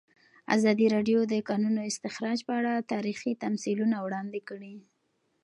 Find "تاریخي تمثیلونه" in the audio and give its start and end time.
2.93-3.95